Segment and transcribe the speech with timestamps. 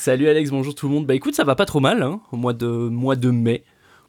[0.00, 1.06] Salut Alex, bonjour tout le monde.
[1.06, 3.64] Bah écoute, ça va pas trop mal, hein, au mois de, mois de mai.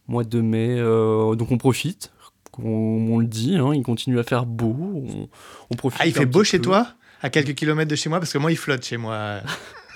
[0.07, 2.11] Mois de mai, euh, donc on profite,
[2.59, 5.29] on, on le dit, hein, il continue à faire beau, on,
[5.71, 5.99] on profite.
[5.99, 6.65] Ah, il fait beau chez peu.
[6.65, 6.89] toi?
[7.23, 8.19] À quelques kilomètres de chez moi?
[8.19, 9.39] Parce que moi, il flotte chez moi.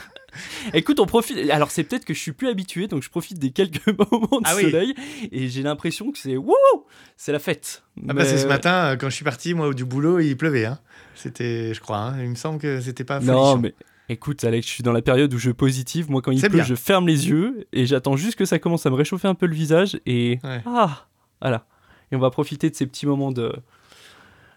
[0.74, 1.38] Écoute, on profite.
[1.52, 4.46] Alors c'est peut-être que je suis plus habitué, donc je profite des quelques moments de
[4.46, 4.64] Ah oui.
[4.64, 4.96] soleil
[5.32, 6.56] et j'ai l'impression que c'est wouh,
[7.18, 7.84] c'est la fête.
[8.10, 10.36] Ah bah, c'est ce Mais- matin, euh, quand je suis parti, moi, du boulot, il
[10.36, 10.66] pleuvait.
[10.66, 10.80] Hein.
[11.14, 12.16] C'était, je crois, hein.
[12.24, 13.58] il me semble que c'était pas Non, folichon.
[13.62, 13.76] mais
[14.10, 16.10] écoute, Alex, je suis dans la période où je positive.
[16.12, 16.64] Moi, quand il pleut, bien.
[16.64, 19.46] je ferme les yeux et j'attends juste que ça commence à me réchauffer un peu
[19.46, 20.62] le visage et Ouais.
[20.66, 21.08] ah,
[21.42, 21.66] voilà.
[22.12, 23.54] Et on va profiter de ces petits moments de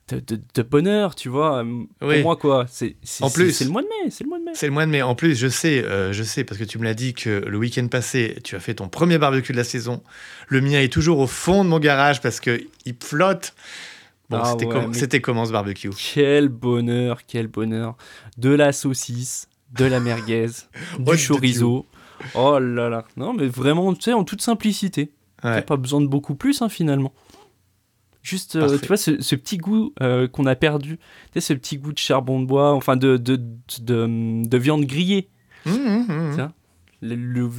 [0.08, 1.64] de, de- de bonheur, tu vois.
[1.98, 2.22] Pour Oui.
[2.22, 3.50] moi, quoi, c'est En plus.
[3.50, 4.52] c'est le mois de mai, c'est le mois de mai.
[4.54, 5.02] C'est le mois de mai.
[5.02, 7.58] En plus, je sais, euh, je sais, parce que tu me l'as dit que le
[7.58, 10.04] week-end passé, tu as fait ton premier barbecue de la saison.
[10.46, 13.52] Le mien est toujours au fond de mon garage parce que il flotte.
[14.28, 17.96] Bon, Ah c'était ouais, com- comment ce barbecue Quel bonheur, quel bonheur.
[18.38, 20.46] De la saucisse, de la merguez,
[20.94, 21.86] Oh, du de chorizo.
[22.34, 23.04] Oh là là.
[23.16, 25.12] Non, mais vraiment, tu sais, en toute simplicité.
[25.44, 25.62] Ouais.
[25.62, 27.12] Pas besoin de beaucoup plus, hein, finalement.
[28.22, 31.02] Juste, euh, tu vois, ce, ce petit goût euh, qu'on a perdu, tu
[31.34, 33.36] sais, ce petit goût de charbon de bois, enfin de, de,
[33.80, 35.28] de, de viande grillée.
[35.66, 36.32] Mmh, mmh, mmh.
[36.34, 36.52] Tiens.
[37.02, 37.50] Le, le-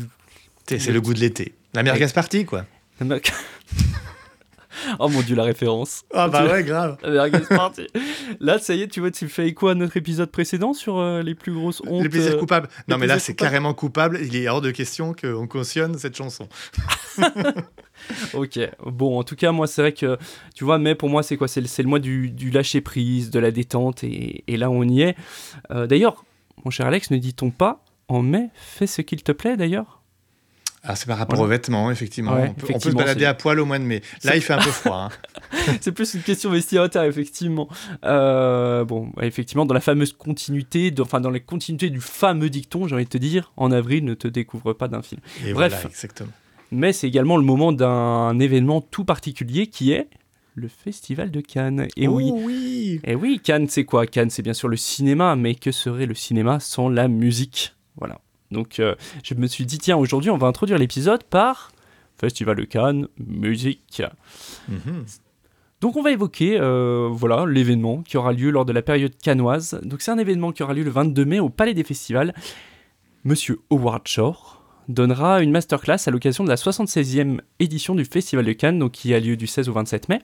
[0.67, 1.53] C'est c'est le goût de l'été.
[1.73, 2.65] La merguez partie, quoi.
[4.99, 6.03] oh mon dieu, la référence.
[6.13, 6.97] Ah bah ouais, grave.
[8.39, 11.21] Là, ça y est, tu vois, tu fais écho à notre épisode précédent sur euh,
[11.21, 12.03] les plus grosses hontes.
[12.03, 12.69] Les plaisirs euh, coupables.
[12.87, 14.19] Non, mais là, c'est carrément coupable.
[14.21, 16.47] Il est hors de question qu'on cautionne cette chanson.
[18.35, 20.17] Ok, bon, en tout cas, moi, c'est vrai que,
[20.53, 21.47] tu vois, mai, pour moi, c'est quoi?
[21.47, 25.15] C'est le, mois du, du lâcher-prise, de la détente, et, et là, on y est.
[25.71, 26.23] Euh, d'ailleurs,
[26.63, 29.96] mon cher Alex, ne dit-on pas, en mai, fais ce qu'il te plaît, d'ailleurs?
[30.89, 31.47] Ah, c'est par rapport Voilà.
[31.49, 32.33] aux vêtements, effectivement.
[32.35, 34.01] Ouais, on, peut, on peut se balader à poil au mois de mai.
[34.23, 35.09] Là, il fait un peu froid.
[35.11, 35.73] hein.
[35.81, 37.67] C'est plus une question vestimentaire, effectivement.
[38.05, 42.87] Euh, bon, effectivement, dans la fameuse continuité, de- enfin, dans la continuité du fameux dicton,
[42.87, 45.19] j'ai envie de te dire, en avril, ne te découvre pas d'un film.
[45.45, 45.73] Et Bref.
[45.73, 46.31] voilà, exactement.
[46.71, 50.07] Mais c'est également le moment d'un événement tout particulier qui est
[50.55, 51.87] le Festival de Cannes.
[51.97, 54.07] Et oui, Oh oui Et oui, Cannes, c'est quoi?
[54.07, 57.75] Cannes, c'est bien sûr le cinéma, mais que serait le cinéma sans la musique?
[57.97, 58.19] Voilà.
[58.51, 61.71] Donc, euh, je me suis dit, tiens, aujourd'hui, on va introduire l'épisode par
[62.19, 64.01] Festival de Cannes, musique.
[64.67, 65.05] Mhm.
[65.81, 69.79] Donc, on va évoquer, euh, voilà, l'événement qui aura lieu lors de la période cannoise.
[69.83, 72.33] Donc, c'est un événement qui aura lieu le 22 mai au Palais des Festivals.
[73.23, 78.53] Monsieur Howard Shore donnera une masterclass à l'occasion de la 76e édition du Festival de
[78.53, 80.21] Cannes, donc qui a lieu du 16 au 27 mai.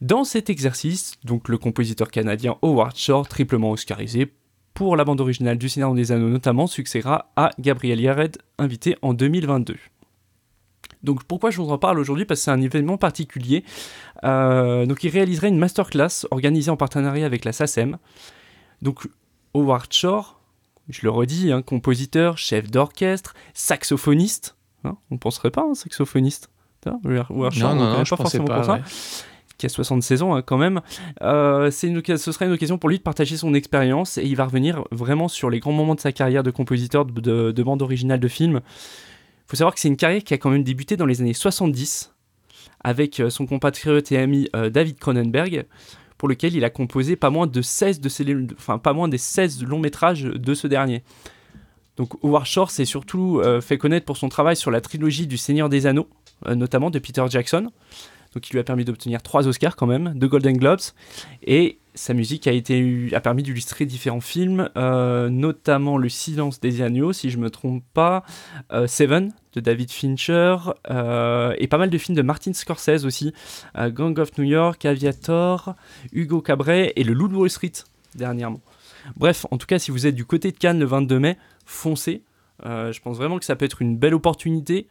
[0.00, 4.32] Dans cet exercice, donc le compositeur canadien Howard Shore, triplement oscarisé
[4.74, 9.12] pour la bande originale du Seigneur des Anneaux notamment, succédera à Gabriel Yared, invité en
[9.14, 9.76] 2022.
[11.02, 12.24] Donc pourquoi je vous en parle aujourd'hui?
[12.24, 13.64] Parce que c'est un événement particulier.
[14.24, 17.98] Euh, donc il réaliserait une masterclass organisée en partenariat avec la SACEM.
[18.82, 19.08] Donc
[19.54, 20.40] Howard Shore,
[20.88, 24.56] je le redis, hein, compositeur, chef d'orchestre, saxophoniste.
[24.84, 26.50] Hein, on ne penserait pas un saxophoniste.
[26.86, 28.56] Hein, Howard Shore, Non, on non, non, je pensais forcément pas.
[28.56, 28.80] pour ça.
[29.58, 30.80] Qui a 76 ans hein, quand même.
[31.22, 34.84] Euh, ce serait une occasion pour lui de partager son expérience et il va revenir
[34.90, 38.20] vraiment sur les grands moments de sa carrière de compositeur de, de, de bande originale
[38.20, 38.60] de films.
[38.64, 41.34] Il faut savoir que c'est une carrière qui a quand même débuté dans les années
[41.34, 42.14] 70
[42.84, 45.66] avec euh, son compatriote et ami euh, David Cronenberg
[46.18, 48.24] pour lequel il a composé pas moins de 16 de ses,
[48.56, 51.02] enfin pas moins des 16 longs métrages de ce dernier.
[51.96, 55.68] Donc Howard Shore s'est surtout fait connaître pour son travail sur la trilogie du Seigneur
[55.68, 56.08] des Anneaux,
[56.46, 57.70] notamment de Peter Jackson
[58.34, 60.80] donc il lui a permis d'obtenir trois Oscars quand même, deux Golden Globes,
[61.42, 66.80] et sa musique a, été, a permis d'illustrer différents films, euh, notamment Le Silence des
[66.80, 68.24] Agneaux, si je me trompe pas,
[68.72, 70.56] euh, Seven de David Fincher,
[70.90, 73.34] euh, et pas mal de films de Martin Scorsese aussi,
[73.76, 75.74] Gang of New York, Aviator,
[76.12, 77.72] Hugo Cabret et Le Loup Street
[78.14, 78.60] dernièrement.
[79.16, 82.22] Bref, en tout cas, si vous êtes du côté de Cannes le 22 mai, foncez.
[82.64, 84.86] Je pense vraiment que ça peut être une belle opportunité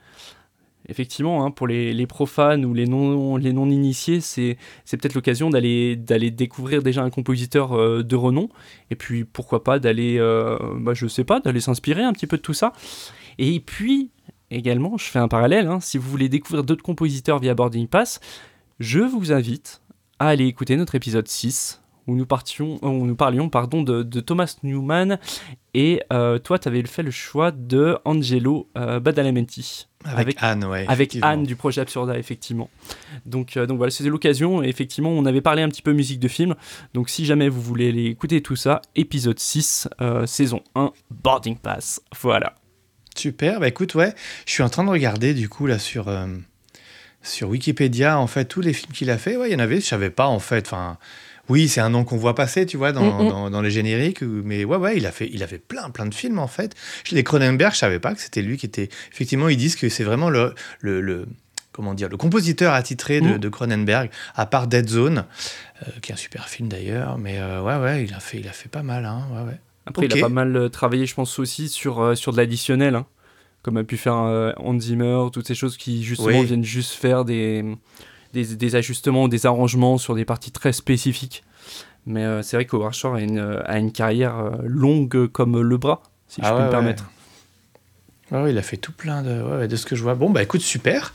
[0.88, 4.57] effectivement, hein, pour les, profanes ou les non, les non initiés, c'est,
[4.89, 8.50] peut-être l'occasion d'aller, découvrir déjà un compositeur euh, de renom,
[8.89, 12.42] et puis pourquoi pas d'aller, euh, bah, sais pas, d'aller s'inspirer un petit peu de
[12.42, 12.74] tout ça.
[13.38, 14.12] Et puis,
[14.50, 18.19] également, je fais un parallèle, hein, si vous voulez découvrir d'autres compositeurs via Boarding Pass,
[18.80, 19.81] je vous invite
[20.19, 24.57] à aller écouter notre épisode 6, où nous, partions, où nous parlions pardon, de, Thomas
[24.63, 25.19] Newman
[25.74, 29.88] Et euh, toi, tu avais fait le choix de Angelo euh, Badalamenti.
[30.06, 30.86] Avec, Avec- Anne, ouais.
[30.88, 31.18] Avec.
[31.21, 32.69] Anne du projet Absurda, effectivement.
[33.25, 34.63] Donc, euh, donc voilà, c'était l'occasion.
[34.63, 36.56] Effectivement, on avait parlé un petit peu musique de film.
[36.94, 41.57] Donc si jamais vous voulez aller écouter tout ça, épisode 6, euh, saison 1, Boarding
[41.57, 42.01] Pass.
[42.21, 42.56] Voilà.
[43.15, 44.13] Super, bah écoute, ouais,
[44.45, 46.27] je suis en train de regarder du coup là sur, euh,
[47.21, 49.36] sur Wikipédia, en fait, tous les films qu'il a fait.
[49.36, 50.68] Ouais, il y en avait, je savais pas en fait.
[50.68, 50.97] Enfin,
[51.51, 53.30] oui, c'est un nom qu'on voit passer, tu vois, dans, Mm, mm.
[53.30, 54.21] dans, dans les génériques.
[54.21, 56.75] Mais ouais, ouais, il a fait, il a fait plein, plein de films en fait.
[57.12, 58.89] Les Cronenberg, je savais pas que c'était lui qui était.
[59.12, 61.27] Effectivement, ils disent que c'est vraiment le, le, le-
[61.74, 63.38] comment dire, le compositeur attitré de, Mm.
[63.38, 65.25] de Cronenberg, à part Dead Zone,
[65.83, 67.18] euh, qui est un super film d'ailleurs.
[67.18, 69.24] Mais euh, ouais, ouais, il a fait, il a fait pas mal, hein.
[69.33, 69.59] Ouais, ouais.
[69.86, 72.95] Après, il a pas mal euh, travaillé, je pense aussi, sur, euh, sur de l'additionnel.
[72.95, 73.06] hein.
[73.63, 76.45] comme a pu faire Hans Zimmer, toutes ces choses qui justement Oui.
[76.45, 77.63] viennent juste faire des,
[78.33, 81.44] des, des ajustements, des arrangements sur des parties très spécifiques.
[82.06, 85.62] Mais euh, c'est vrai qu'Howard Shore a une, euh, a une carrière euh, longue comme
[85.62, 86.72] le bras, si je Ah peux ouais, me ouais.
[86.72, 87.10] permettre.
[88.31, 90.16] Ouais, ouais, il a fait tout plein de, ouais, ouais, de ce que je vois.
[90.16, 91.13] Bon, bah écoute, super.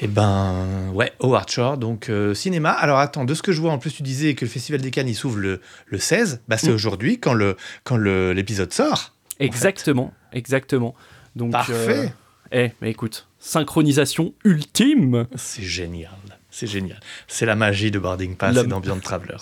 [0.00, 2.70] Et ben, ouais, Howard Shore, donc euh, cinéma.
[2.70, 4.90] Alors attends, de ce que je vois, en plus, tu disais que le Festival des
[4.92, 6.42] Cannes, il s'ouvre le, le 16.
[6.46, 6.74] Bah, c'est Mm.
[6.74, 9.14] aujourd'hui, quand le quand le- l'épisode sort.
[9.40, 10.94] Exactement, exactement.
[11.34, 12.12] Donc, Parfait.
[12.52, 15.26] eh, mais écoute, synchronisation ultime.
[15.36, 16.10] C'est génial.
[16.50, 17.00] C'est génial.
[17.26, 19.36] C'est la magie de Boarding Pass La- et d'Ambient Travelers.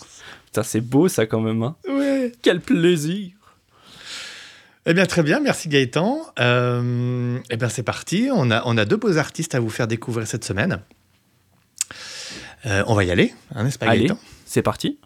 [0.46, 1.62] Putain, c'est beau ça quand même.
[1.62, 1.76] Hein.
[1.88, 2.32] Ouais.
[2.42, 3.30] Quel plaisir.
[4.88, 6.20] Eh bien, très bien, merci Gaëtan.
[6.38, 8.28] Euh, eh bien, c'est parti.
[8.32, 10.80] On a, on a deux beaux artistes à vous faire découvrir cette semaine.
[12.66, 14.18] Euh, on va y aller, hein, n'est-ce pas Allez, Gaëtan?
[14.44, 14.98] c'est parti.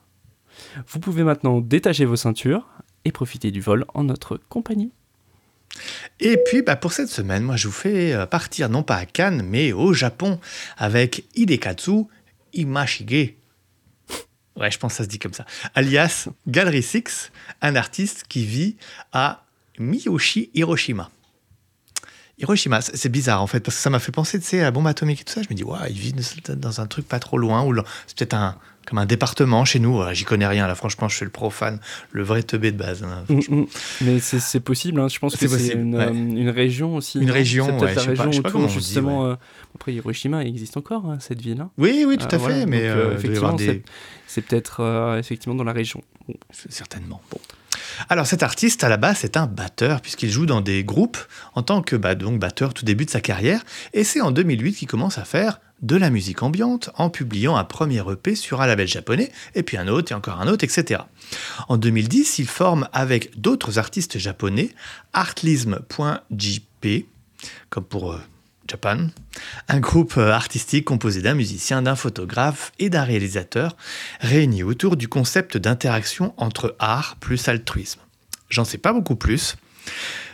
[0.86, 2.66] Vous pouvez maintenant détacher vos ceintures
[3.04, 4.92] et profiter du vol en notre compagnie.
[6.18, 9.06] Et puis, bah, pour cette semaine, moi, je vous fais euh, partir non pas à
[9.06, 10.38] Cannes, mais au Japon,
[10.76, 12.04] avec Hidekatsu
[12.52, 13.34] Imashige.
[14.56, 15.46] Ouais, je pense ça se dit comme ça.
[15.74, 17.30] Alias Gallery Six,
[17.62, 18.76] un artiste qui vit
[19.12, 19.44] à
[19.78, 21.10] Miyoshi, Hiroshima.
[22.40, 24.86] Hiroshima, c'est bizarre en fait, parce que ça m'a fait penser sais, à la bombe
[24.86, 25.42] atomique et tout ça.
[25.42, 26.14] Je me dis, ouais, il vit
[26.56, 27.74] dans un truc pas trop loin, ou
[28.06, 28.56] c'est peut-être un,
[28.86, 30.02] comme un département chez nous.
[30.12, 31.80] J'y connais rien, là, franchement, je suis le profane,
[32.12, 33.02] le vrai teubé de base.
[33.04, 33.24] hein.
[33.28, 33.66] Mm, mm.
[34.02, 35.08] Mais c'est possible, hein.
[35.08, 36.06] je pense que C'est une, ouais.
[36.06, 37.18] euh, une région aussi.
[37.20, 39.26] Une région, ouais, je sais pas- région je sais pas autour, comment on dit, justement.
[39.26, 39.34] euh,
[39.74, 41.66] Après, Hiroshima existe encore, hein, cette ville.
[41.78, 43.82] Oui, oui, tout Ah, à fait, mais donc, euh, euh, il effectivement, des...
[44.26, 46.02] C'est peut-être euh, effectivement dans la région.
[46.68, 47.20] Certainement.
[47.30, 47.38] Bon.
[48.08, 51.18] Alors cet artiste, à la base, c'est un batteur, puisqu'il joue dans des groupes
[51.54, 53.62] en tant que bah, batteur tout début de sa carrière.
[53.92, 57.64] Et c'est en 2008 qu'il commence à faire de la musique ambiante en publiant un
[57.64, 61.02] premier EP sur un label japonais, et puis un autre, et encore un autre, etc.
[61.68, 64.70] En 2010, il forme avec d'autres artistes japonais
[65.12, 67.06] artlism.jp,
[67.70, 68.20] comme pour euh,
[68.70, 69.08] Japan,
[69.68, 73.76] un groupe euh, artistique composé d'un musicien, d'un photographe et d'un réalisateur,
[74.20, 78.00] réunis autour du concept d'interaction entre art plus altruisme.
[78.48, 79.56] J'en sais pas beaucoup plus.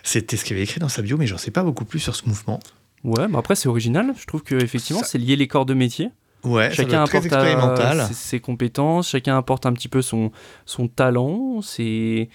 [0.03, 2.15] C'était ce qu'il avait écrit dans sa bio, mais j'en sais pas beaucoup plus sur
[2.15, 2.61] ce mouvement.
[3.05, 4.13] Ouais, mais après c'est original.
[4.19, 6.11] Je trouve que effectivement Ça- c'est lié les corps de métier.
[6.45, 10.31] Ouais, chacun apporte euh, ses, ses compétences, chacun apporte un petit peu son,
[10.65, 12.29] son talent, c'est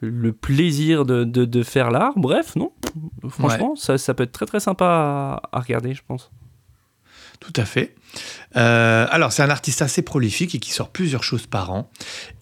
[0.00, 2.12] le plaisir de, de, de faire l'art.
[2.16, 2.72] Bref, non?
[3.28, 6.30] Franchement, ça, ça peut être très très sympa à, à regarder, je pense.
[7.38, 7.94] Tout à fait.
[8.56, 11.90] Euh, alors, c'est un artiste assez prolifique et qui sort plusieurs choses par an.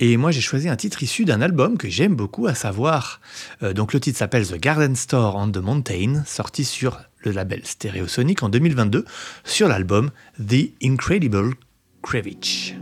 [0.00, 3.20] Et moi, j'ai choisi un titre issu d'un album que j'aime beaucoup, à savoir.
[3.62, 7.65] euh, donc, le titre s'appelle The Garden Store on the Mountain, sorti sur le label
[7.65, 9.05] Stereosonic en 2022,
[9.44, 10.10] sur l'album
[10.44, 11.55] The Incredible
[12.03, 12.74] Krevich.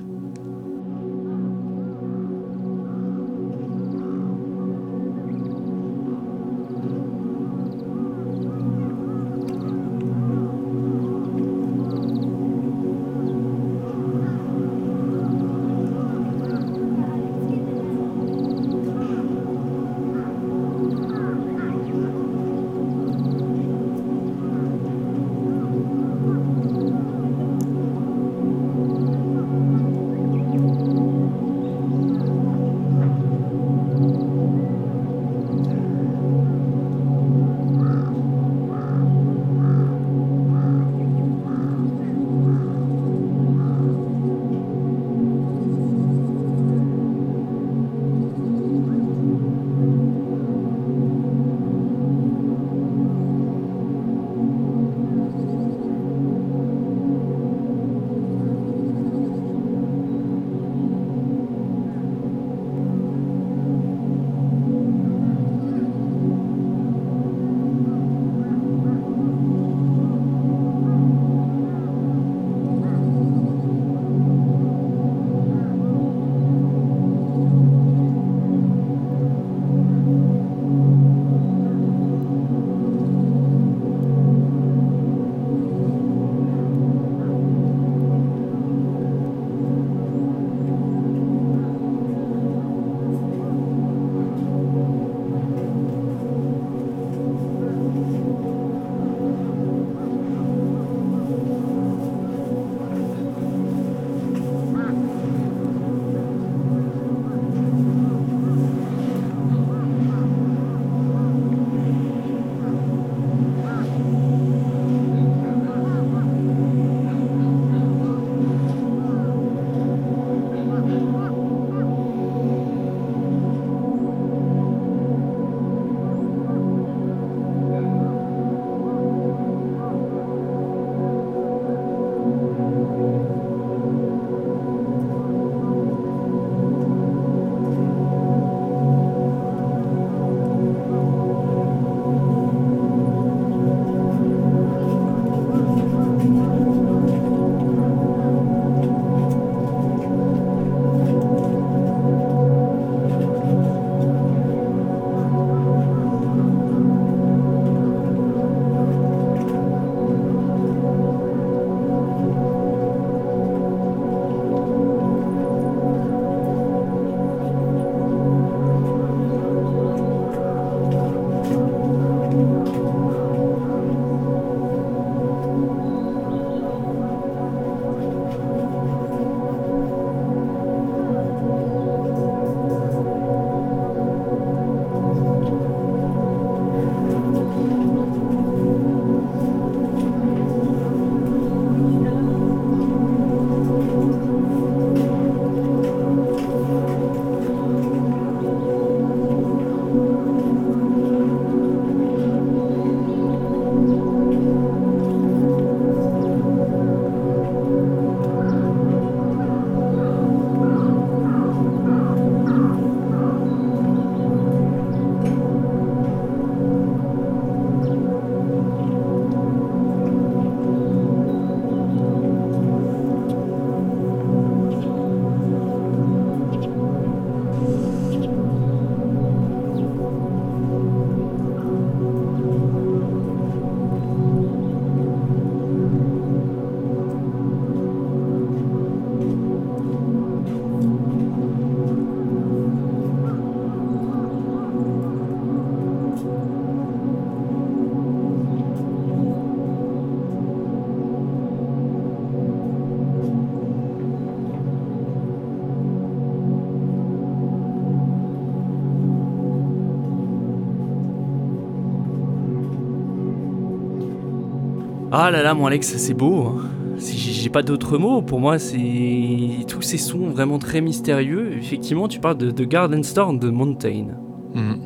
[265.18, 266.44] Ah là là, mon Alex, c'est beau.
[266.44, 266.68] hein.
[266.99, 268.20] J'ai pas d'autres mots.
[268.20, 271.54] Pour moi, c'est tous ces sons vraiment très mystérieux.
[271.56, 274.08] Effectivement, tu parles de, de Garden Storm de Mountain.
[274.54, 274.78] Mhm.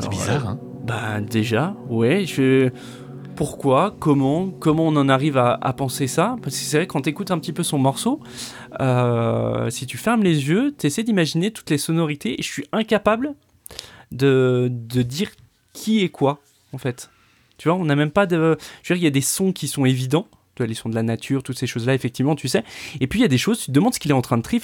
[0.00, 2.24] C'est bizarre, euh, hein Bah déjà, ouais.
[2.24, 2.70] Je...
[3.36, 6.36] Pourquoi Comment Comment on en arrive à, à penser ça?
[6.42, 8.20] Parce que c'est vrai quand t'écoutes un petit peu son morceau,
[8.80, 13.34] euh, si tu fermes les yeux, t'essaies d'imaginer toutes les sonorités et je suis incapable
[14.10, 15.28] de, de dire
[15.74, 16.38] qui est quoi
[16.72, 17.10] en fait.
[17.58, 18.56] Tu vois, on n'a même pas de.
[18.82, 20.26] Je veux dire, il y a des sons qui sont évidents.
[20.56, 22.62] Tu vois, les sons de la nature, toutes ces choses-là, effectivement, tu sais.
[23.00, 24.36] Et puis, il y a des choses, tu te demandes ce qu'il est en train
[24.38, 24.60] de tri-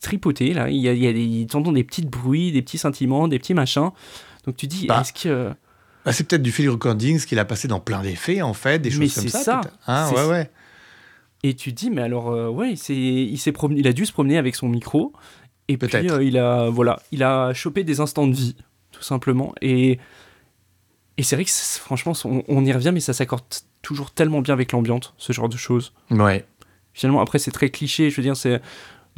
[0.00, 0.68] tripoter, là.
[0.68, 3.54] Il y a, il y a des, des petits bruits, des petits sentiments, des petits
[3.54, 3.90] machins.
[4.44, 5.52] Donc, tu dis, Bah, est-ce que.
[6.04, 8.78] Bah, c'est peut-être du field recording, ce qu'il a passé dans plein d'effets, en fait,
[8.78, 9.60] des choses comme ça.
[9.86, 10.50] Hein, ouais, ouais.
[11.42, 14.04] Et tu te dis, mais alors, euh, ouais, il, s'est- il, promené, il a dû
[14.06, 15.12] se promener avec son micro.
[15.68, 18.54] Et puis, euh, il, a, voilà, il a chopé des instants de vie,
[18.92, 19.54] tout simplement.
[19.62, 19.98] Et,
[21.18, 23.42] et c'est vrai que, franchement, on, on y revient, mais ça s'accorde
[23.82, 25.92] toujours tellement bien avec l'ambiance, ce genre de choses.
[26.10, 26.44] Ouais.
[26.94, 28.10] Finalement, après, c'est très cliché.
[28.10, 28.60] Je veux dire, c'est.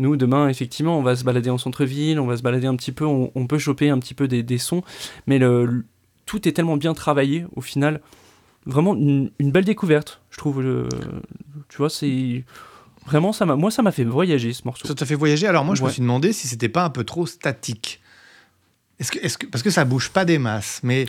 [0.01, 2.93] Nous, demain, effectivement, on va se balader en centre-ville, on va se balader un petit
[2.93, 4.85] peu, on, on peut choper un petit peu des, des sons,
[5.27, 5.85] mais le, le-
[6.25, 8.01] tout est tellement bien travaillé au final.
[8.65, 10.63] Vraiment une, une belle découverte, je trouve.
[10.63, 10.89] le-
[11.69, 12.45] tu vois, c'est.
[13.07, 14.87] Vraiment, ça m'a, moi, ça m'a fait voyager ce morceau.
[14.87, 15.47] Ça t'a fait voyager?
[15.47, 18.01] Alors moi, je me suis demandé si c'était pas un peu trop statique.
[19.01, 21.07] Est-ce que, est-ce que, parce que ça bouge pas des masses, mais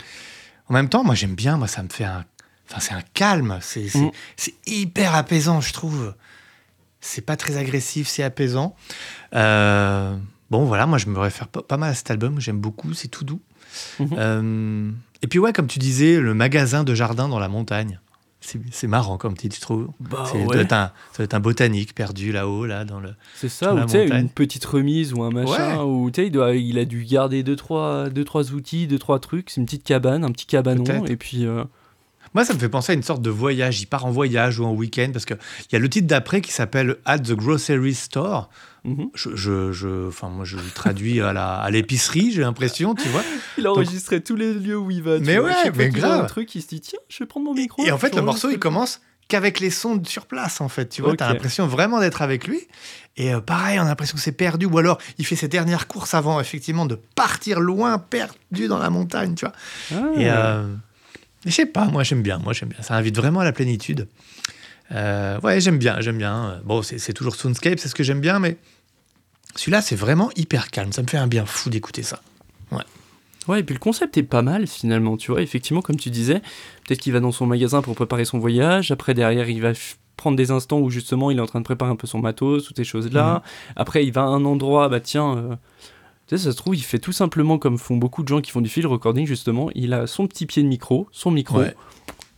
[0.69, 1.57] en même temps, moi j'aime bien.
[1.57, 2.25] Moi, ça me fait un,
[2.69, 3.57] enfin, c'est un calme.
[3.61, 4.11] C'est, c'est, Mm.
[4.67, 6.13] hyper apaisant, je trouve.
[7.01, 8.75] C'est pas très agressif, c'est apaisant.
[9.33, 10.15] Euh,
[10.49, 12.39] bon, voilà, moi je me réfère pas, mal à cet album.
[12.39, 13.41] J'aime beaucoup, c'est tout doux.
[13.99, 14.09] Mhm.
[14.17, 17.99] Euh, et puis ouais, comme tu disais, le magasin de jardin dans la montagne.
[18.41, 19.89] C'est, marrant comme titre, je trouve.
[19.99, 22.99] Bah c'est, ça, doit être un, ça doit être un botanique perdu là-haut, là, dans
[23.01, 23.09] le.
[23.35, 25.83] C'est ça, ou tu sais, une petite remise ou un machin, Ouais.
[25.83, 28.97] ou tu sais, il, doit- il a dû garder deux trois, deux, trois outils, deux,
[28.97, 29.49] trois trucs.
[29.49, 31.45] C'est une petite cabane, un petit cabanon, et puis.
[31.45, 31.63] euh,
[32.33, 33.81] Moi, ça me fait penser à une sorte de voyage.
[33.81, 35.37] Il part en voyage ou en week-end parce qu'il
[35.71, 38.49] y a le titre d'après qui s'appelle At the Grocery Store.
[38.85, 39.09] mhm.
[39.15, 43.07] Je, je, je- enfin, moi, je le traduis à la- à l'épicerie, j'ai l'impression, tu
[43.09, 43.23] vois.
[43.57, 45.17] Il a enregistré tous les lieux où il va.
[45.17, 45.49] tu Mais vois.
[45.49, 46.21] ouais, mais grave.
[46.23, 47.83] un truc, il se dit tiens, je vais prendre mon micro.
[47.85, 50.89] Et en fait, le morceau, il commence qu'avec les sons sur place, en fait.
[50.89, 52.61] Tu vois, t'as l'impression vraiment d'être avec lui.
[53.17, 54.65] Et euh, pareil, on a l'impression que c'est perdu.
[54.65, 58.89] Ou alors, il fait ses dernières courses avant, effectivement, de partir loin, perdu dans la
[58.89, 59.53] montagne, tu vois.
[59.93, 60.19] Ah.
[60.19, 60.63] Et euh,
[61.45, 62.81] je sais pas, moi j'aime bien, moi j'aime bien.
[62.81, 64.07] Ça invite vraiment à la plénitude.
[64.91, 66.61] Euh, ouais, j'aime bien, j'aime bien.
[66.65, 68.57] Bon, c'est toujours Soundscape, c'est ce que j'aime bien, mais
[69.55, 70.91] celui-là, c'est vraiment hyper calme.
[70.91, 72.21] Ça me fait un bien fou d'écouter ça.
[73.49, 75.41] Ouais, et puis le concept est pas mal finalement, tu vois.
[75.41, 76.39] Effectivement, comme tu disais,
[76.85, 78.91] peut-être qu'il va dans son magasin pour préparer son voyage.
[78.91, 79.71] Après, derrière, il va
[80.17, 82.65] prendre des instants où justement il est en train de préparer un peu son matos,
[82.65, 83.35] toutes ces choses-là.
[83.35, 83.41] Mhm.
[83.77, 85.55] Après, il va à un endroit, bah tiens, euh,
[86.29, 88.51] tu sais, ça se trouve, il fait tout simplement comme font beaucoup de gens qui
[88.51, 89.69] font du field recording, justement.
[89.75, 91.75] Il a son petit pied de micro, son micro, Ouais.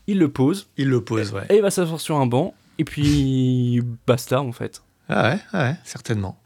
[0.08, 1.44] il le pose, Il le pose, ouais.
[1.50, 4.82] et il va s'asseoir sur un banc, et puis basta en fait.
[5.10, 6.38] Ah ouais, ah ouais, certainement.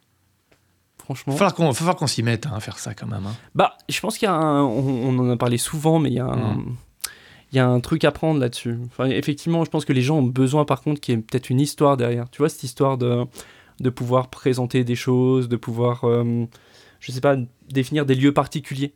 [0.97, 1.33] Franchement.
[1.35, 3.27] Il va falloir qu'on s'y mette hein, à faire ça quand même.
[3.27, 3.35] hein.
[3.53, 4.63] Bah, je pense qu'il y a un.
[4.63, 6.55] On, on en a parlé souvent, mais il y a un.
[6.55, 6.75] Mm.
[7.51, 8.75] Il y a un truc à prendre là-dessus.
[8.87, 11.51] Enfin, effectivement, je pense que les gens ont besoin, par contre, qu'il y ait peut-être
[11.51, 12.27] une histoire derrière.
[12.31, 13.23] Tu vois, cette histoire de,
[13.79, 16.47] de pouvoir présenter des choses, de pouvoir, euh,
[17.05, 17.35] je sais pas,
[17.69, 18.89] définir des lieux particuliers.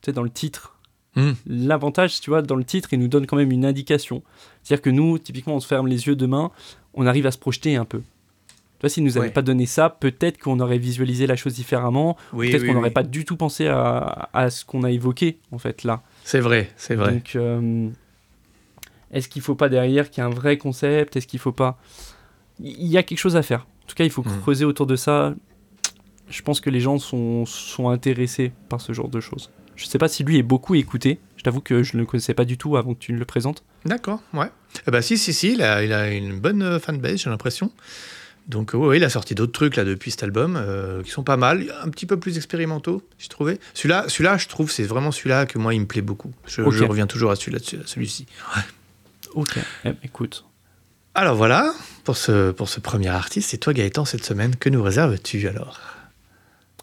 [0.00, 0.78] Tu sais, dans le titre.
[1.14, 1.32] Mm.
[1.46, 4.22] L'avantage, tu vois, dans le titre, il nous donne quand même une indication.
[4.62, 6.50] C'est-à-dire que nous, typiquement, on se ferme les yeux demain,
[6.94, 7.98] on arrive à se projeter un peu.
[8.00, 9.32] Tu vois, s'il nous avait Ouais.
[9.32, 12.88] pas donné ça, peut-être qu'on aurait visualisé la chose différemment, Oui, peut-être oui, qu'on n'aurait
[12.88, 12.94] oui.
[12.94, 16.02] pas du tout pensé à, à ce qu'on a évoqué, en fait, là.
[16.24, 17.12] C'est vrai, c'est vrai.
[17.12, 17.88] Donc, euh,
[19.12, 21.14] est-ce qu'il faut pas derrière qu'il y ait un vrai concept?
[21.16, 21.78] Est-ce qu'il faut pas?
[22.58, 23.60] Il y a quelque chose à faire.
[23.84, 24.40] En tout cas, il faut Mm.
[24.40, 25.34] creuser autour de ça.
[26.32, 29.50] Je pense que les gens sont, sont intéressés par ce genre de choses.
[29.76, 31.18] Je sais pas si lui est beaucoup écouté.
[31.36, 33.24] Je t'avoue que je ne le connaissais pas du tout avant que tu ne le
[33.24, 33.64] présentes.
[33.84, 34.48] D'accord, ouais.
[34.86, 37.70] Eh ben, si, si, si, il a, il a une bonne euh, fanbase, j'ai l'impression.
[38.48, 41.10] Donc, euh, ouais, ouais, il a sorti d'autres trucs là depuis cet album euh, qui
[41.10, 43.60] sont pas mal, un petit peu plus expérimentaux, j'ai trouvé.
[43.74, 46.32] Celui-là, celui-là, je trouve, c'est vraiment celui-là que moi, il me plaît beaucoup.
[46.46, 48.26] Je, reviens toujours à celui-là, à celui-ci.
[49.34, 49.58] Ok.
[49.84, 50.44] Eh, écoute.
[51.14, 51.72] Alors voilà,
[52.04, 55.80] pour ce, pour ce premier artiste, et toi, Gaëtan, cette semaine, que nous réserves-tu alors?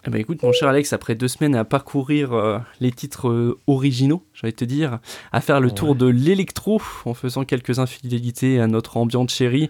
[0.09, 3.59] Eh ben écoute, mon cher Alex, après deux semaines à parcourir euh, les titres euh,
[3.67, 4.97] originaux, j'allais te dire,
[5.31, 5.73] à faire le Ouais.
[5.75, 9.69] tour de l'électro en faisant quelques infidélités à notre ambiante chérie,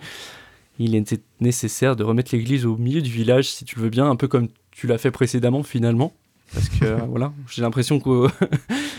[0.80, 4.10] il était nécessaire de remettre l'église au milieu du village, si tu le veux bien,
[4.10, 6.14] un peu comme tu l'as fait précédemment finalement.
[6.54, 8.30] Parce que voilà, j'ai l'impression qu'on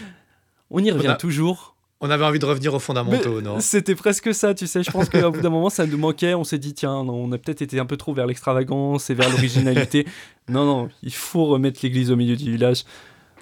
[0.70, 1.74] on y revient a- toujours.
[2.02, 4.82] On avait envie de revenir aux fondamentaux, Mais non C'était presque ça, tu sais.
[4.82, 6.32] Je pense qu'au bout d'un moment, ça nous manquait.
[6.32, 9.28] On s'est dit, tiens, on a peut-être été un peu trop vers l'extravagance et vers
[9.28, 10.06] l'originalité.
[10.48, 12.84] non, non, il faut remettre l'église au milieu du village.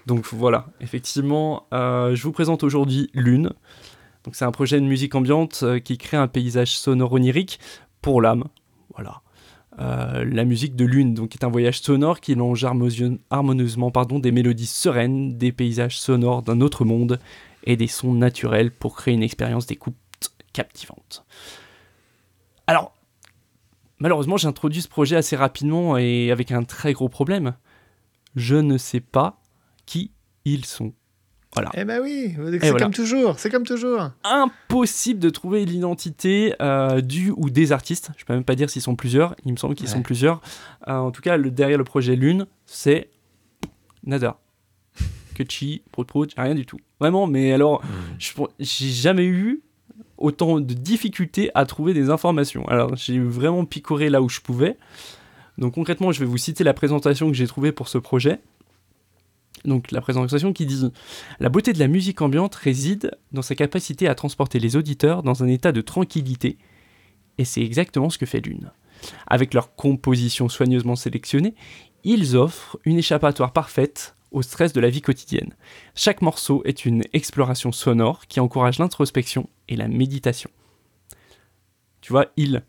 [0.06, 3.52] Donc voilà, effectivement, euh, je vous présente aujourd'hui Lune.
[4.24, 7.60] Donc c'est un projet de musique ambiante euh, qui crée un paysage sonore onirique
[8.00, 8.44] pour l'âme.
[8.94, 9.20] Voilà.
[9.80, 14.32] Euh, la musique de Lune, donc est un voyage sonore qui longe harmonieusement pardon, des
[14.32, 17.20] mélodies sereines, des paysages sonores d'un autre monde
[17.68, 19.94] et des sons naturels pour créer une expérience d'écoute
[20.52, 21.24] captivante.
[22.66, 22.94] Alors,
[23.98, 27.54] malheureusement, j'ai introduit ce projet assez rapidement et avec un très gros problème.
[28.34, 29.40] Je ne sais pas
[29.86, 30.10] qui
[30.44, 30.94] ils sont.
[31.52, 31.70] Voilà.
[31.74, 34.10] Eh ben oui, c'est comme toujours, c'est comme toujours.
[34.24, 38.10] Impossible de trouver l'identité euh, du ou des artistes.
[38.16, 39.34] Je peux même pas dire s'ils sont plusieurs.
[39.44, 40.40] Il me semble qu'ils sont plusieurs.
[40.88, 43.10] Euh, en tout cas, le, derrière le projet Lune, c'est
[44.04, 44.38] nada.
[45.38, 46.78] Kutchi, Prout Prout, rien du tout.
[46.98, 48.46] Vraiment, mais alors, hmm.
[48.58, 49.62] j'ai jamais eu
[50.16, 52.66] autant de difficultés à trouver des informations.
[52.66, 54.76] Alors, j'ai vraiment picoré là où je pouvais.
[55.56, 58.40] Donc concrètement, je vais vous citer la présentation que j'ai trouvée pour ce projet.
[59.64, 60.84] Donc la présentation qui dit
[61.38, 65.44] La beauté de la musique ambiante réside dans sa capacité à transporter les auditeurs dans
[65.44, 66.58] un état de tranquillité.
[67.38, 68.72] Et c'est exactement ce que fait Lune.
[69.28, 71.54] Avec leur composition soigneusement sélectionnée,
[72.02, 75.54] ils offrent une échappatoire parfaite au stress de la vie quotidienne.
[75.94, 80.50] Chaque morceau est une exploration sonore qui encourage l'introspection et la méditation.
[82.00, 82.62] Tu vois, ils,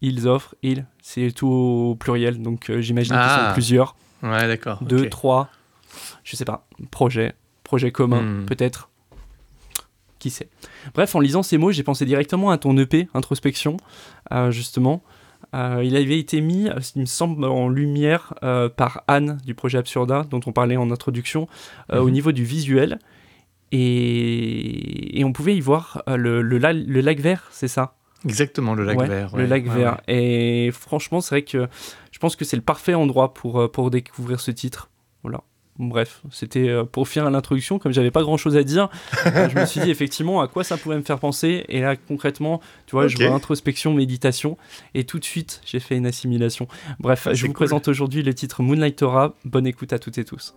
[0.00, 3.52] ils offrent, ils, c'est tout au pluriel, donc euh, j'imagine qu'ils sont ah.
[3.52, 3.96] plusieurs.
[4.22, 4.82] Ouais, d'accord.
[4.82, 5.48] Deux, trois,
[6.24, 8.46] je sais pas, projet, projet commun, hmm.
[8.46, 8.90] peut-être.
[10.18, 10.48] Qui sait.
[10.94, 13.76] Bref, en lisant ces mots, j'ai pensé directement à ton EP, Introspection,
[14.32, 15.02] euh, justement.
[15.54, 19.78] Euh, il avait été mis, il me semble, en lumière euh, par Anne du projet
[19.78, 21.48] Absurda, dont on parlait en introduction,
[21.92, 22.10] au mhm.
[22.10, 22.98] niveau du visuel.
[23.72, 27.94] Et, on pouvait y voir le, le, lac vert, c'est ça?
[28.24, 29.36] Exactement, le lac vert.
[29.36, 30.00] Le lac vert.
[30.08, 31.68] Et franchement, c'est vrai que
[32.12, 34.90] je pense que c'est le parfait endroit pour, pour découvrir ce titre.
[35.22, 35.42] Voilà.
[35.78, 38.88] Bref, c'était euh, pour finir l'introduction, comme j'avais pas grand chose à dire,
[39.26, 41.64] euh, je me suis dit effectivement à quoi ça pouvait me faire penser?
[41.68, 44.56] Et là, concrètement, tu vois, je vois introspection, méditation,
[44.94, 46.66] et tout de suite, j'ai fait une assimilation.
[46.98, 49.34] Bref, je vous présente aujourd'hui le titre Moonlight Torah.
[49.44, 50.54] Bonne écoute à toutes et tous.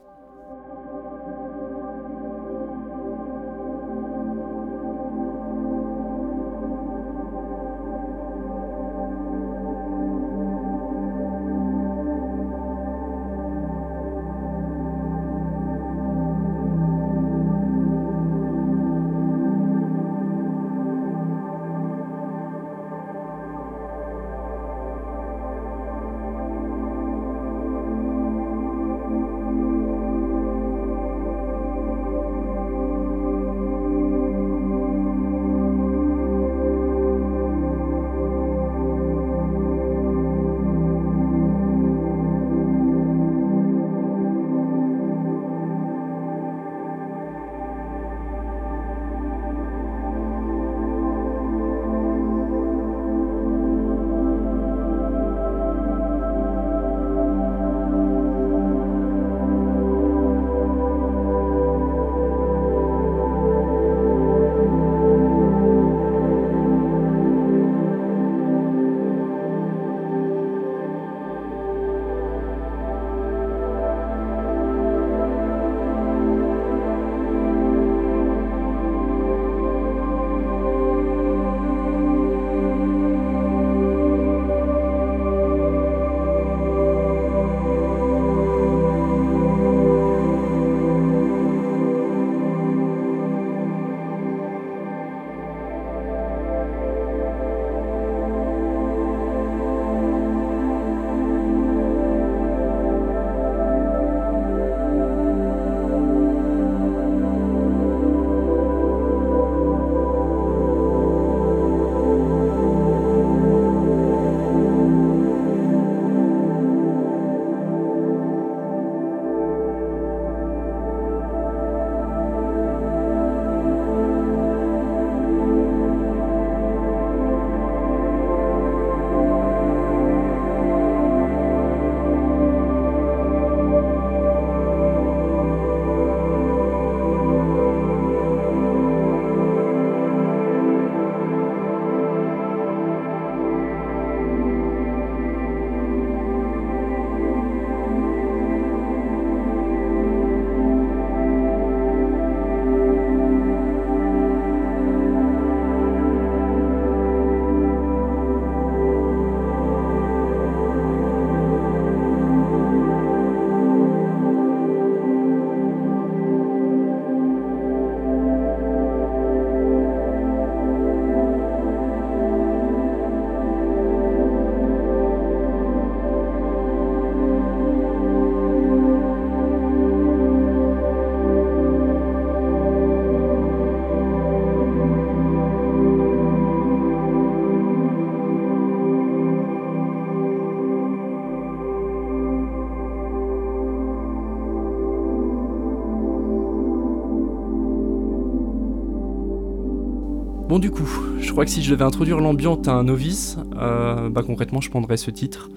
[200.59, 200.89] Du coup,
[201.21, 204.69] je crois que si je devais introduire l'ambiance à un novice, euh, bah concrètement je
[204.69, 205.49] prendrais ce titre.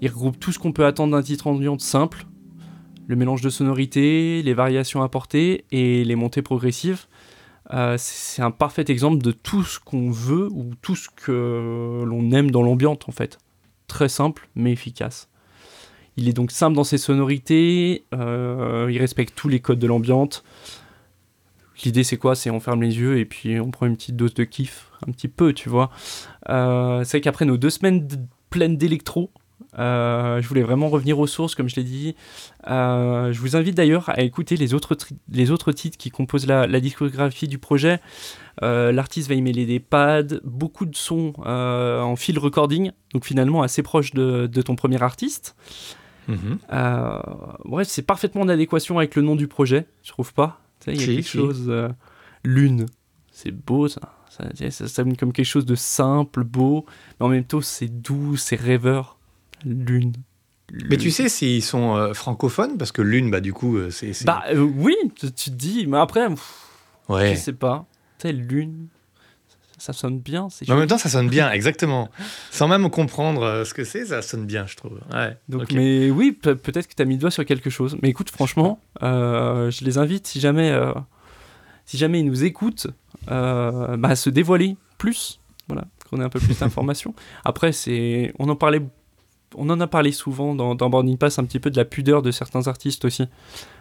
[0.00, 2.24] Il regroupe tout ce qu'on peut attendre d'un titre ambiante simple,
[3.06, 7.04] le mélange de sonorités, les variations apportées et les montées progressives.
[7.74, 12.30] Euh, c'est un parfait exemple de tout ce qu'on veut ou tout ce que l'on
[12.30, 13.38] aime dans l'ambiance en fait.
[13.88, 15.28] Très simple mais efficace.
[16.16, 20.42] Il est donc simple dans ses sonorités, euh, il respecte tous les codes de l'ambiance.
[21.84, 22.34] L'idée c'est quoi?
[22.34, 25.12] C'est on ferme les yeux et puis on prend une petite dose de kiff, un
[25.12, 25.90] petit peu, tu vois.
[26.48, 28.08] Euh, c'est qu'après nos deux semaines
[28.50, 29.30] pleines d'électro,
[29.78, 32.16] euh, je voulais vraiment revenir aux sources, comme je l'ai dit.
[32.68, 34.96] Euh, je vous invite d'ailleurs à écouter les autres,
[35.30, 38.00] les autres titres qui composent la, discographie du projet.
[38.62, 43.62] Euh, l'artiste va y mêler des pads, beaucoup de sons en field recording, donc finalement
[43.62, 45.56] assez proche de, ton premier artiste.
[46.28, 46.58] Mhm.
[47.64, 50.60] bref, c'est parfaitement en adéquation avec le nom du projet, je trouve pas.
[50.86, 51.72] Il y a quelque chose.
[52.44, 52.86] lune,
[53.30, 54.16] c'est beau ça.
[54.30, 56.86] Ça, ça sonne comme quelque chose de simple, beau,
[57.18, 59.18] mais en même temps c'est doux, c'est rêveur.
[59.64, 60.12] Lune.
[60.88, 62.78] Mais tu sais s'ils sont euh, francophones?
[62.78, 64.24] Parce que Lune, bah du coup, euh, c'est.
[64.24, 66.28] Bah euh, oui, tu te dis, mais après,
[67.08, 67.34] ouais.
[67.34, 67.86] je sais pas.
[68.18, 68.86] Tu sais, Lune,
[69.80, 70.48] ça sonne bien.
[70.62, 72.08] Mais en même temps, ça sonne bien, exactement.
[72.50, 75.00] Sans même comprendre ce que c'est, ça sonne bien, je trouve.
[75.12, 75.36] Ouais.
[75.48, 77.96] Donc, mais oui, peut-être que tu as mis le doigt sur quelque chose.
[78.02, 80.72] Mais écoute, franchement, je les invite, si jamais,
[81.86, 82.88] si jamais ils nous écoutent,
[83.26, 85.40] bah, à se dévoiler plus.
[85.68, 87.14] Voilà, qu'on ait un peu plus d'informations.
[87.44, 88.82] Après, c'est, on en parlait
[89.56, 92.22] on en a parlé souvent dans, dans Boarding Pass, un petit peu de la pudeur
[92.22, 93.26] de certains artistes aussi.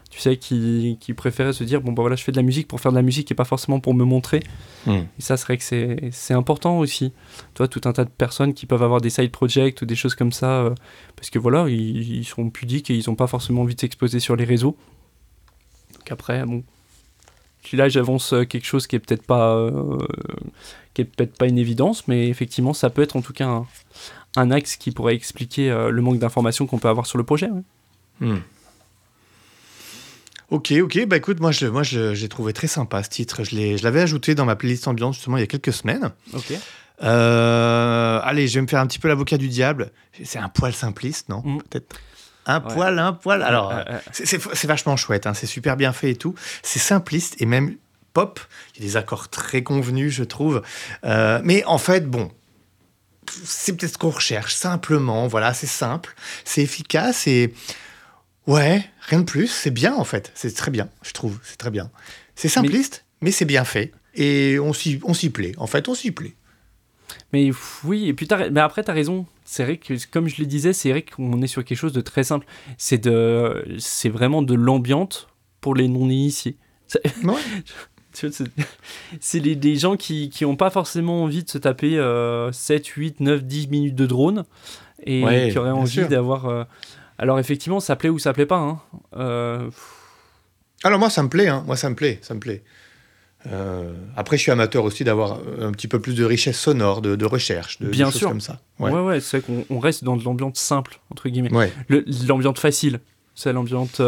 [0.10, 2.67] Tu sais, qui, qui préféraient se dire bon, bah voilà, je fais de la musique
[2.67, 4.41] pour faire de la musique et pas forcément pour me montrer.
[4.88, 5.02] Hmm.
[5.17, 7.13] Et ça, c'est vrai que c'est important aussi.
[7.54, 10.15] Toi, tout un tas de personnes qui peuvent avoir des side projects ou des choses
[10.15, 10.76] comme ça, euh,
[11.15, 14.36] parce que voilà, ils, sont pudiques et ils n'ont pas forcément envie de s'exposer sur
[14.36, 14.76] les réseaux.
[15.93, 16.63] Donc après, bon.
[17.74, 20.00] Là, j'avance quelque chose qui est peut-être pas, euh,
[20.95, 23.67] qui est peut-être pas une évidence, mais effectivement, ça peut être en tout cas un,
[24.36, 27.50] un axe qui pourrait expliquer euh, le manque d'informations qu'on peut avoir sur le projet.
[28.19, 28.38] Hmm.
[30.52, 33.44] Ok, ok, bah écoute, moi je, moi j'ai trouvé très sympa ce titre.
[33.44, 36.12] Je l'avais ajouté dans ma playlist ambiante justement il y a quelques semaines.
[36.34, 36.54] Ok.
[37.04, 39.92] Euh, allez, je vais me faire un petit peu l'avocat du diable.
[40.24, 41.42] C'est un poil simpliste, non?
[41.46, 41.62] Hmm.
[41.70, 41.96] Peut-être.
[42.46, 43.44] Un poil, un poil.
[43.44, 43.74] Alors,
[44.12, 46.34] c'est vachement chouette, hein, c'est super bien fait et tout.
[46.64, 47.76] C'est simpliste et même
[48.14, 48.40] pop.
[48.74, 50.64] Il y a des accords très convenus, je trouve.
[51.06, 52.32] Euh, mais en fait, bon,
[53.44, 55.28] c'est peut-être ce qu'on recherche, simplement.
[55.28, 57.54] Voilà, c'est simple, c'est efficace et.
[58.47, 59.47] Ouais, rien de plus.
[59.47, 60.32] C'est bien, en fait.
[60.36, 61.39] C'est très bien, je trouve.
[61.43, 61.89] C'est très bien.
[62.36, 63.91] C'est simpliste, mais, c'est bien fait.
[64.15, 65.54] Et on s'y plaît.
[65.58, 66.36] En fait, on s'y plaît.
[67.34, 67.52] Mais
[67.84, 69.25] oui, et puis mais après, tu as raison.
[69.45, 72.02] C'est vrai que, comme je le disais, c'est vrai qu'on est sur quelque chose de
[72.02, 72.45] très simple.
[72.78, 75.28] C'est de, c'est vraiment de l'ambiance
[75.62, 76.58] pour les non-initiés.
[77.23, 77.34] Ouais.
[79.19, 81.99] c'est des gens qui n'ont pas forcément envie de se taper
[82.52, 84.45] 7, 8, 9, 10 minutes de drone
[85.04, 86.45] et qui auraient envie d'avoir.
[86.45, 86.63] Euh,
[87.19, 88.58] alors, effectivement, ça plaît ou ça plaît pas.
[88.58, 88.79] Hein.
[89.15, 89.69] Euh,
[90.84, 91.47] Alors, moi, ça me plaît.
[91.47, 91.63] Hein.
[91.67, 92.19] Moi, ça me plaît.
[92.21, 92.63] Ça me plaît.
[93.47, 97.25] Euh, après, je suis amateur aussi d'avoir un petit peu plus de richesse sonore, de,
[97.25, 98.29] recherche, de, Bien sûr.
[98.29, 98.60] comme ça.
[98.79, 101.71] Ouais, ouais, c'est vrai qu'on reste dans de l'ambiance simple, entre guillemets.
[102.27, 102.99] L'ambiance facile.
[103.36, 104.01] C'est l'ambiance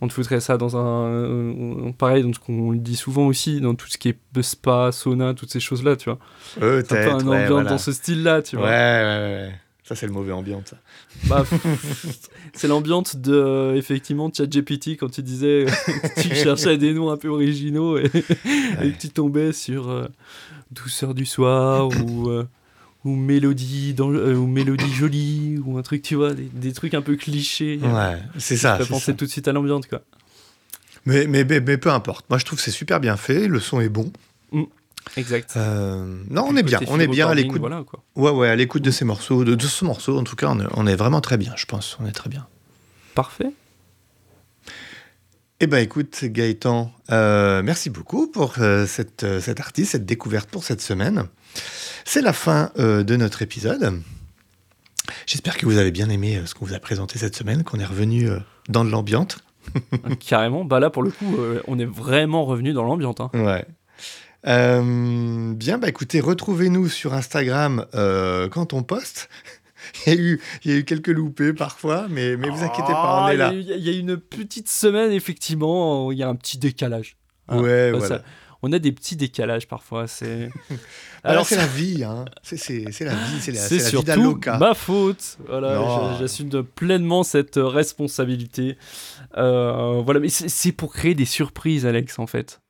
[0.00, 1.06] on te foutrait ça dans un.
[1.06, 5.34] Euh, pareil, dans ce qu'on dit souvent aussi, dans tout ce qui est spa, sauna,
[5.34, 6.18] toutes ces choses-là, tu vois.
[6.58, 7.14] Peut-être.
[7.14, 8.66] un ambiance dans ce style-là, tu vois.
[8.66, 9.54] Ouais, ouais, ouais.
[9.86, 10.76] Ça, c'est le mauvais ambiance, ça.
[11.28, 11.46] Bah,
[12.54, 15.66] c'est l'ambiance de, effectivement, ChatGPT quand tu disais
[16.20, 20.08] tu cherchais des noms un peu originaux et, que tu tombais sur euh,
[20.72, 22.28] Douceur du soir ou.
[22.28, 22.44] Euh,
[23.04, 27.14] ou mélodie dans, ou mélodie jolie ou un truc tu vois des, trucs un peu
[27.14, 30.02] clichés ouais c'est ça je penser tout de suite à l'ambiance quoi
[31.04, 33.80] mais, mais, mais, peu importe moi je trouve que c'est super bien fait le son
[33.80, 34.10] est bon
[34.50, 34.64] mm.
[35.16, 37.84] Exact euh, non on est bien on est bien à l'écoute voilà,
[38.16, 40.86] ouais ouais à l'écoute de ces morceaux de, de, ce morceau en tout cas on
[40.86, 42.46] est, vraiment très bien je pense on est très bien
[43.14, 43.52] parfait
[45.58, 50.62] eh ben écoute Gaëtan, euh, merci beaucoup pour euh, cette, cette artiste, cette découverte pour
[50.64, 51.28] cette semaine.
[52.04, 54.00] C'est la fin euh, de notre épisode.
[55.26, 57.78] J'espère que vous avez bien aimé euh, ce qu'on vous a présenté cette semaine, qu'on
[57.78, 58.38] est revenu euh,
[58.68, 59.38] dans de l'ambiance.
[60.20, 63.16] Carrément, bah là pour le coup, on est vraiment revenu dans l'ambiance.
[63.18, 63.30] Hein.
[63.34, 63.64] Ouais.
[64.46, 69.28] Bien, bah écoutez, retrouvez-nous sur Instagram quand on poste.
[70.06, 72.92] il, y a eu, il y a eu quelques loupés parfois, mais, mais vous inquiétez
[72.92, 73.52] pas, on est là.
[73.52, 77.16] Il y, a une petite semaine, effectivement, il y a un petit décalage.
[77.50, 78.22] ouais, voilà
[78.62, 80.06] on a des petits décalages parfois.
[80.06, 80.50] C'est
[81.24, 82.24] alors c'est la vie, hein.
[82.42, 85.38] C'est la vie, c'est la, c'est surtout ma faute.
[85.46, 88.76] Voilà, j'assume pleinement cette responsabilité.
[89.36, 92.60] Euh, voilà, mais c'est pour créer des surprises, Alex, en fait.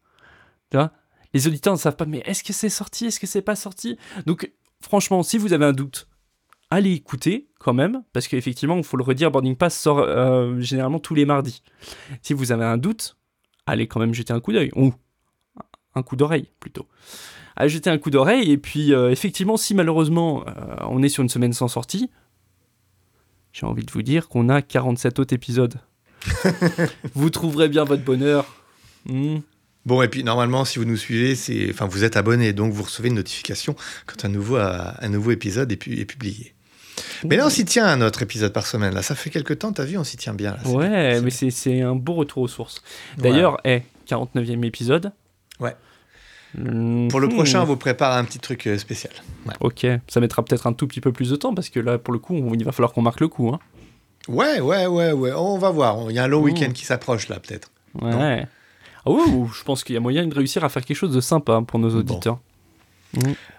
[0.70, 0.92] Tu vois
[1.36, 3.98] les auditeurs ne savent pas, mais est-ce que c'est sorti, est-ce que c'est pas sorti?
[4.24, 6.08] Donc, franchement, si vous avez un doute,
[6.70, 10.98] allez écouter quand même, parce qu'effectivement, il faut le redire, Boarding Pass sort euh, généralement
[10.98, 11.62] tous les mardis.
[12.22, 13.18] Si vous avez un doute,
[13.66, 14.94] allez quand même jeter un coup d'œil, ou
[15.94, 16.86] un coup d'oreille plutôt.
[17.54, 21.22] Allez jeter un coup d'oreille, et puis euh, effectivement, si malheureusement euh, on est sur
[21.22, 22.10] une semaine sans sortie,
[23.52, 25.74] j'ai envie de vous dire qu'on a 47 autres épisodes.
[27.14, 28.46] vous trouverez bien votre bonheur.
[29.04, 29.40] Hmm.
[29.86, 32.82] Bon, et puis normalement, si vous nous suivez, c'est, enfin, vous êtes abonné, donc vous
[32.82, 33.74] recevez une notification
[34.06, 36.52] quand un nouveau, un nouveau épisode est, pu- est publié.
[37.24, 38.92] Mais là, on s'y tient un autre épisode par semaine.
[38.94, 40.56] Là, ça fait quelques temps, t'as vu, on s'y tient bien.
[40.62, 40.70] Là.
[40.70, 42.82] Ouais, mais c'est c'est un beau retour aux sources.
[43.16, 45.12] D'ailleurs, eh, 49e épisode.
[45.60, 45.76] Ouais.
[46.56, 47.34] Hmm, Pour le hmm.
[47.34, 49.12] prochain, on vous prépare un petit truc euh, spécial.
[49.46, 49.54] Ouais.
[49.60, 52.12] Ok, ça mettra peut-être un tout petit peu plus de temps parce que là, pour
[52.14, 53.50] le coup, on- il va falloir qu'on marque le coup.
[53.50, 53.60] Hein.
[54.28, 55.32] ouais, ouais, ouais, ouais.
[55.36, 56.10] On va voir.
[56.10, 56.44] Il y a un long Oh.
[56.44, 57.70] week-end qui s'approche là, peut-être.
[58.00, 58.46] Ouais.
[59.06, 61.14] Ah ouais, ou- je pense qu'il y a moyen de réussir à faire quelque chose
[61.14, 61.98] de sympa pour nos Bon.
[61.98, 62.38] auditeurs.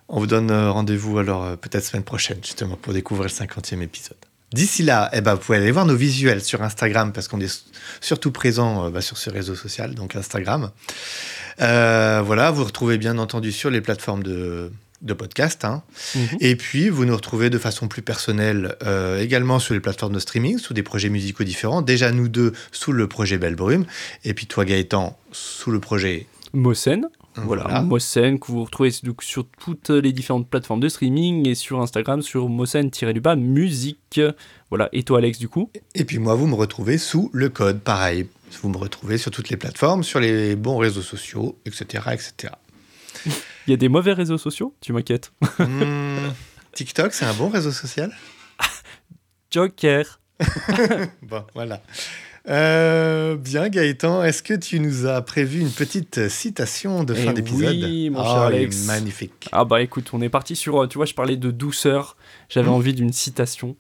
[0.10, 3.82] On vous donne euh, rendez-vous alors euh, peut-être semaine prochaine, justement, pour découvrir le 50e
[3.82, 4.18] épisode.
[4.54, 7.66] D'ici là, eh ben, vous pouvez aller voir nos visuels sur Instagram, parce qu'on est
[8.00, 10.72] surtout présent euh, bah, sur ce réseau social, donc Instagram.
[11.62, 15.64] Euh, voilà, vous retrouvez bien entendu sur les plateformes de, de podcast.
[15.66, 15.84] hein.
[16.16, 16.28] Mhm.
[16.40, 20.20] Et puis, vous nous retrouvez de façon plus personnelle euh, également sur les plateformes de
[20.20, 21.82] streaming, sous des projets musicaux différents.
[21.82, 23.86] Déjà, nous deux, sous le projet Belle Brume.
[24.24, 26.28] Et puis, toi, Gaëtan, sous le projet...
[26.54, 27.08] Mosen.
[27.36, 27.82] Voilà.
[27.82, 32.22] Mosen, que vous retrouvez donc sur toutes les différentes plateformes de streaming et sur Instagram
[32.24, 34.20] sur Mosen-du-bas musique.
[34.70, 35.70] Voilà, et toi Alex du coup?
[35.94, 38.28] Et puis moi, vous me retrouvez sous le code, pareil.
[38.64, 42.06] Vous me retrouvez sur toutes les plateformes, sur les bons réseaux sociaux, etc.
[42.12, 42.54] etc.
[43.68, 45.32] Il y a des mauvais réseaux sociaux Tu m'inquiètes.
[45.60, 46.30] Hmm,
[46.74, 48.12] TikTok, c'est un bon réseau social?
[49.52, 50.20] Joker.
[51.24, 51.82] Bon, voilà.
[52.48, 57.34] Euh, bien, Gaëtan, est-ce que tu nous as prévu une petite citation de fin Eh
[57.34, 57.76] d'épisode?
[57.76, 58.86] oui, mon Oh, cher Alex.
[58.86, 59.50] magnifique.
[59.52, 62.16] Ah bah écoute, on est parti sur, euh, tu vois, je parlais de douceur,
[62.48, 62.74] j'avais Mhm.
[62.76, 63.76] envie d'une citation.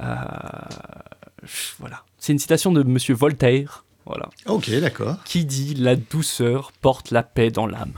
[0.00, 0.04] Euh,
[1.78, 5.16] voilà, c'est une citation de Monsieur Voltaire, voilà, Ok, d'accord.
[5.24, 7.94] qui dit la douceur porte la paix dans l'âme.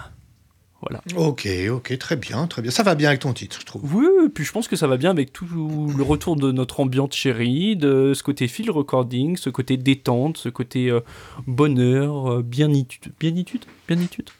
[0.89, 1.03] Voilà.
[1.17, 2.71] Ok, ok, très bien, très bien.
[2.71, 3.83] Ça va bien avec ton titre, je trouve.
[3.93, 6.81] Oui, et puis je pense que ça va bien avec tout le retour de notre
[6.81, 11.01] ambiance chérie, de ce côté fil recording, ce côté détente, ce côté euh,
[11.47, 14.31] bonheur, euh, bienitude, bienitude, bienitude,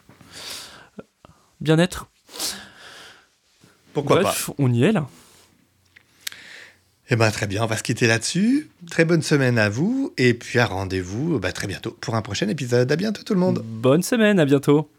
[1.59, 2.07] bien-être.
[3.93, 5.01] Pourquoi Bref, on y est là.
[5.01, 5.09] pas
[7.09, 8.69] Eh ben très bien, on va se quitter là-dessus.
[8.89, 12.47] Très bonne semaine à vous, et puis à rendez-vous bah, très bientôt pour un prochain
[12.47, 12.89] épisode.
[12.89, 13.61] À bientôt tout le monde.
[13.65, 14.89] Bonne semaine, à bientôt.